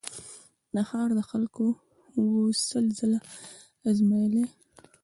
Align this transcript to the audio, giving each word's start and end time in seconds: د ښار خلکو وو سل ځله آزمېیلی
د 0.75 0.77
ښار 0.89 1.09
خلکو 1.29 1.65
وو 2.27 2.39
سل 2.69 2.85
ځله 2.99 3.19
آزمېیلی 3.89 4.45